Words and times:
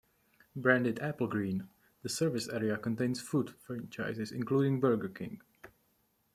Branded 0.55 0.95
"Applegreen" 0.95 1.67
the 2.01 2.09
service 2.09 2.49
area 2.49 2.75
contains 2.75 3.21
food 3.21 3.51
franchises 3.59 4.31
including 4.31 4.79
Burger 4.79 5.09
King. 5.09 5.43